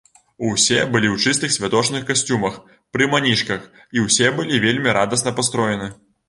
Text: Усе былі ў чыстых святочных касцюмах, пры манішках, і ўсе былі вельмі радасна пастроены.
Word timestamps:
Усе 0.51 0.77
былі 0.93 1.09
ў 1.09 1.17
чыстых 1.25 1.51
святочных 1.57 2.07
касцюмах, 2.07 2.57
пры 2.97 3.09
манішках, 3.13 3.69
і 3.99 4.07
ўсе 4.07 4.33
былі 4.41 4.63
вельмі 4.65 4.97
радасна 5.01 5.37
пастроены. 5.43 5.93